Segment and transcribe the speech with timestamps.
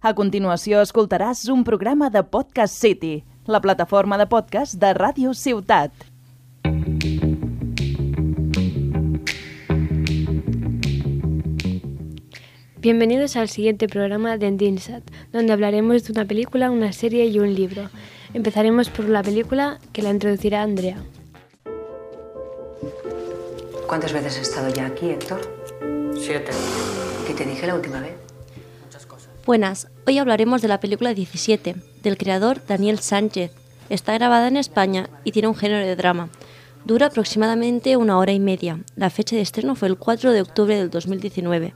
[0.00, 5.92] A continuació escoltaràs un programa de Podcast City, la plataforma de podcast de Ràdio Ciutat.
[12.80, 17.54] Bienvenidos al siguiente programa de Endinsat, donde hablaremos de una película, una serie y un
[17.54, 17.90] libro.
[18.32, 21.04] Empezaremos por la película que la introducirá Andrea.
[23.86, 25.42] ¿Cuántas veces has estado ya aquí, Héctor?
[26.18, 26.52] Siete.
[27.26, 28.29] ¿Qué te dije la última vez?
[29.46, 33.52] Buenas, hoy hablaremos de la película 17, del creador Daniel Sánchez.
[33.88, 36.28] Está grabada en España y tiene un género de drama.
[36.84, 38.80] Dura aproximadamente una hora y media.
[38.96, 41.74] La fecha de estreno fue el 4 de octubre del 2019.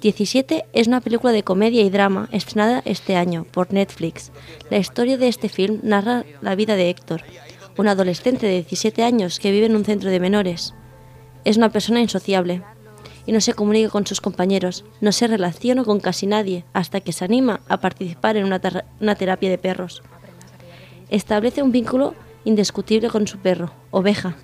[0.00, 4.30] 17 es una película de comedia y drama estrenada este año por Netflix.
[4.70, 7.24] La historia de este film narra la vida de Héctor,
[7.76, 10.74] un adolescente de 17 años que vive en un centro de menores.
[11.44, 12.62] Es una persona insociable
[13.26, 17.12] y no se comunica con sus compañeros, no se relaciona con casi nadie hasta que
[17.12, 18.60] se anima a participar en una,
[19.00, 20.02] una terapia de perros.
[21.10, 22.14] Establece un vínculo
[22.44, 24.34] indiscutible con su perro, Oveja.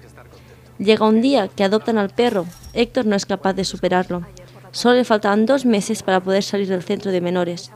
[0.78, 4.24] Llega un día que adoptan al perro, Héctor no es capaz de superarlo
[4.70, 7.72] Solo le faltaban dos meses para poder salir del centro de menores,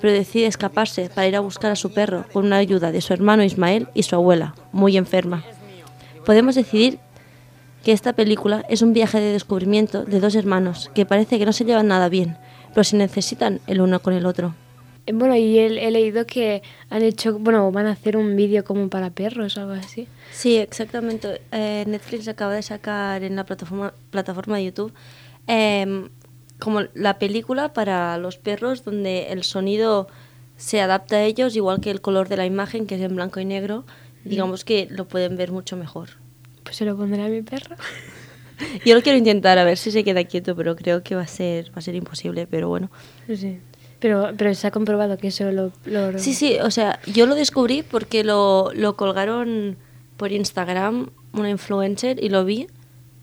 [0.00, 3.12] pero decide escaparse para ir a buscar a su perro con una ayuda de su
[3.12, 5.44] hermano Ismael y su abuela, muy enferma.
[6.24, 6.98] Podemos decidir
[7.84, 11.52] que esta película es un viaje de descubrimiento de dos hermanos que parece que no
[11.52, 12.36] se llevan nada bien,
[12.74, 14.54] pero se necesitan el uno con el otro.
[15.06, 18.88] Eh, bueno, y he, leído que han hecho, bueno, van a hacer un vídeo como
[18.88, 20.08] para perros o algo así.
[20.30, 21.40] Sí, exactamente.
[21.52, 24.92] Eh, Netflix acaba de sacar en la plataforma, plataforma de YouTube
[25.46, 26.10] em,
[26.58, 30.08] como la película para los perros donde el sonido
[30.56, 33.40] se adapta a ellos igual que el color de la imagen que es en blanco
[33.40, 33.84] y negro
[34.24, 36.10] digamos que lo pueden ver mucho mejor
[36.70, 37.74] pues se lo pondré a mi perro
[38.84, 41.26] yo lo quiero intentar a ver si se queda quieto pero creo que va a
[41.26, 42.90] ser va a ser imposible pero bueno.
[43.26, 43.58] Sí
[43.98, 46.18] pero pero se ha comprobado que eso lo, lo...
[46.18, 49.76] sí sí o sea yo lo descubrí porque lo, lo colgaron
[50.16, 52.68] por Instagram una influencer y lo vi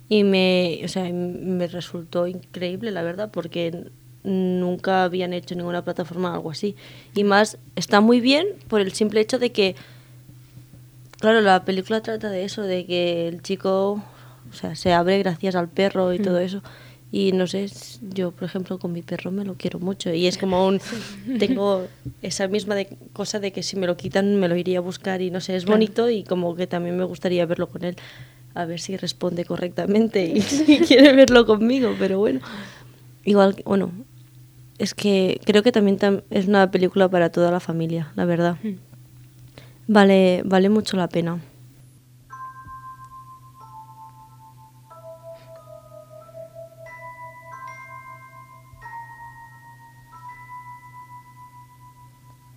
[0.10, 3.90] y me, o sea, me resultó increíble, la verdad, porque
[4.24, 6.76] nunca habían hecho ninguna plataforma algo así.
[7.14, 9.76] Y más, está muy bien por el simple hecho de que,
[11.20, 14.04] claro, la película trata de eso, de que el chico
[14.50, 16.44] o sea, se abre gracias al perro y todo mm.
[16.44, 16.64] eso.
[17.10, 17.70] Y no sé,
[18.02, 20.82] yo por ejemplo con mi perro me lo quiero mucho y es como un...
[21.40, 21.88] Tengo
[22.22, 25.22] esa misma de, cosa de que si me lo quitan me lo iría a buscar
[25.22, 27.96] y no sé, es bonito y como que también me gustaría verlo con él
[28.56, 32.42] a ver si responde correctamente y si quiere verlo conmigo, pero bueno,
[33.24, 33.92] igual, bueno,
[34.78, 35.98] es que creo que también
[36.30, 38.58] es una película para toda la familia, la verdad.
[38.62, 38.87] Hmm.
[39.88, 41.40] Vale, vale mucho la pena.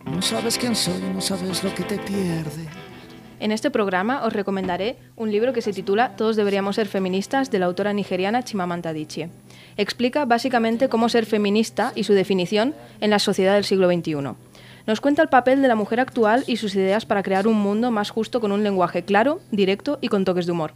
[0.05, 2.67] No sabes quién soy, no sabes lo que te pierde.
[3.39, 7.59] En este programa os recomendaré un libro que se titula Todos deberíamos ser feministas de
[7.59, 9.31] la autora nigeriana Chimamanda Adichie.
[9.79, 14.50] Explica básicamente cómo ser feminista y su definición en la sociedad del siglo XXI.
[14.87, 17.91] Nos cuenta el papel de la mujer actual y sus ideas para crear un mundo
[17.91, 20.73] más justo con un lenguaje claro, directo y con toques de humor.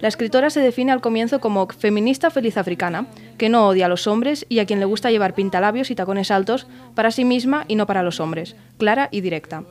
[0.00, 3.06] La escritora se define al comienzo como feminista feliz africana,
[3.36, 6.30] que no odia a los hombres y a quien le gusta llevar pintalabios y tacones
[6.30, 9.62] altos para sí misma y no para los hombres, clara y directa.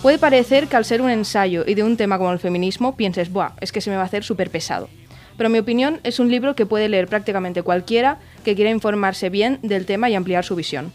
[0.00, 3.30] Puede parecer que al ser un ensayo y de un tema como el feminismo pienses,
[3.30, 3.52] ¡buah!
[3.60, 4.88] Es que se me va a hacer súper pesado.
[5.36, 9.28] Pero en mi opinión es un libro que puede leer prácticamente cualquiera que quiera informarse
[9.28, 10.92] bien del tema y ampliar su visión.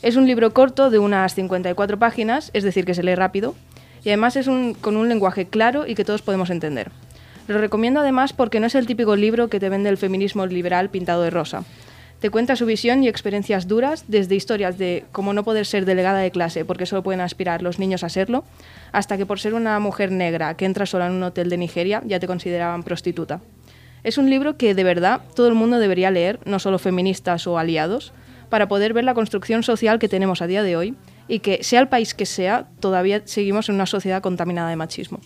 [0.00, 3.56] Es un libro corto de unas 54 páginas, es decir, que se lee rápido,
[4.04, 4.48] y además es
[4.80, 6.92] con un lenguaje claro y que todos podemos entender.
[7.48, 10.90] Lo recomiendo además porque no es el típico libro que te vende el feminismo liberal
[10.90, 11.64] pintado de rosa.
[12.20, 16.18] Te cuenta su visión y experiencias duras, desde historias de cómo no poder ser delegada
[16.18, 18.44] de clase porque solo pueden aspirar los niños a serlo,
[18.92, 22.02] hasta que por ser una mujer negra que entra sola en un hotel de Nigeria
[22.04, 23.40] ya te consideraban prostituta.
[24.04, 27.58] Es un libro que de verdad todo el mundo debería leer, no solo feministas o
[27.58, 28.12] aliados,
[28.48, 30.94] para poder ver la construcción social que tenemos a día de hoy
[31.28, 35.20] y que, sea el país que sea, todavía seguimos en una sociedad contaminada de machismo.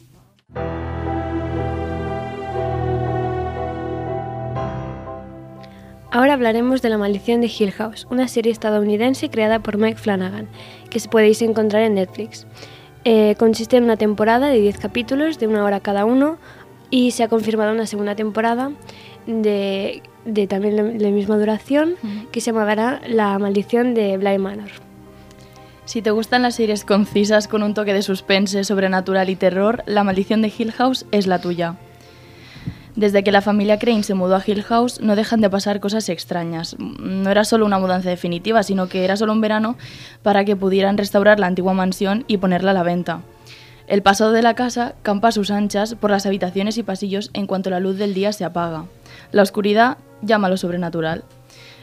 [6.15, 10.47] Ahora hablaremos de La maldición de Hill House, una serie estadounidense creada por Mike Flanagan,
[10.91, 12.47] que podéis encontrar en Netflix.
[13.05, 16.37] Eh, consiste en una temporada de 10 capítulos, de una hora cada uno,
[16.93, 18.71] y se ha confirmado una segunda temporada
[19.27, 20.03] de,
[20.47, 21.95] también la, misma duración,
[22.31, 24.69] que se llamará La maldición de Bly Manor.
[25.87, 30.05] Si te gustan las series concisas con un toque de suspense, sobrenatural y terror, La
[30.05, 31.77] maldición de Hill House es la tuya.
[32.95, 36.11] Desde que la familia Crane se mudó a Hill House no dejan de pasar cosas
[36.11, 36.77] extrañas.
[36.79, 39.77] No era solo una mudanza definitiva, sino que era solo un verano
[40.23, 43.23] para que pudieran restaurar la antigua mansión y ponerla a la venta.
[43.87, 47.47] El pasado de la casa campa a sus anchas por las habitaciones y pasillos en
[47.47, 48.87] cuanto la luz del día se apaga.
[49.33, 51.25] La oscuridad llama a lo sobrenatural.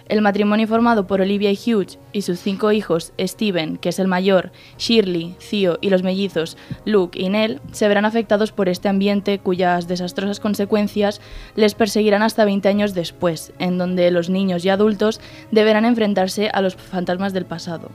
[0.07, 4.07] El matrimonio formado por Olivia y Hugh y sus cinco hijos, Steven, que es el
[4.07, 9.37] mayor, Shirley, Theo y los mellizos, Luke y Nell, se verán afectados por este ambiente
[9.37, 11.21] cuyas desastrosas consecuencias
[11.55, 15.21] les perseguirán hasta 20 años después, en donde los niños y adultos
[15.51, 17.91] deberán enfrentarse a los fantasmas del pasado.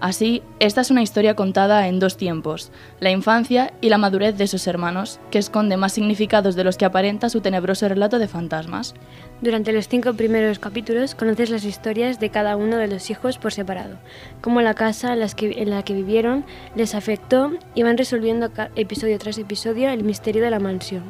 [0.00, 4.46] Así, esta es una historia contada en dos tiempos, la infancia y la madurez de
[4.46, 8.94] sus hermanos, que esconde más significados de los que aparenta su tenebroso relato de fantasmas.
[9.40, 13.52] Durante los cinco primeros capítulos conoces las historias de cada uno de los hijos por
[13.52, 13.96] separado,
[14.40, 16.44] cómo la casa en, en la que vivieron
[16.76, 21.02] les afectó y van resolviendo episodio tras episodio el misterio de la mansión.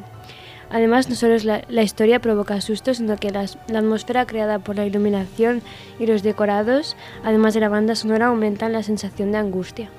[0.71, 1.35] Además, no solo
[1.67, 3.45] la, historia provoca sustos, sino que la
[3.79, 5.61] atmósfera creada por la iluminación
[5.99, 9.89] y los decorados, además de la banda sonora, aumentan la sensación de angustia.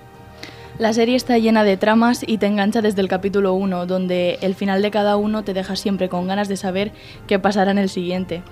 [0.80, 4.54] La serie está llena de tramas y te engancha desde el capítulo 1, donde el
[4.54, 6.92] final de cada uno te deja siempre con ganas de saber
[7.26, 8.42] qué pasará en el siguiente.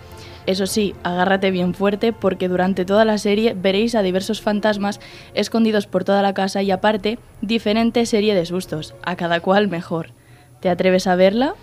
[0.44, 5.00] Eso sí, agárrate bien fuerte porque durante toda la serie veréis a diversos fantasmas
[5.32, 10.10] escondidos por toda la casa y aparte, diferente serie de sustos, a cada cual mejor.
[10.60, 11.54] ¿Te atreves a verla?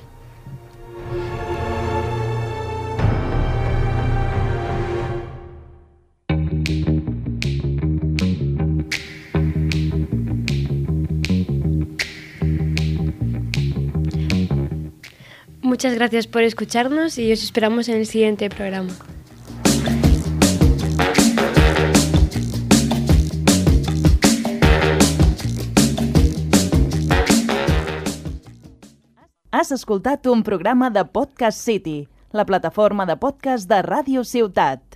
[15.66, 18.94] Muchas gracias por escucharnos y os esperamos en el siguiente programa.
[29.50, 34.95] Has escoltat un programa de Podcast City, la plataforma de podcast de Ràdio Ciutat.